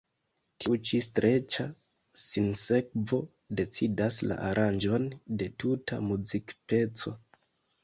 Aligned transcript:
Tiu 0.63 0.77
ĉi 0.91 1.01
streĉa 1.07 1.65
sinsekvo 2.21 3.21
decidas 3.61 4.19
la 4.33 4.39
aranĝon 4.49 5.07
de 5.43 5.51
tuta 5.67 6.03
muzikpeco. 6.11 7.17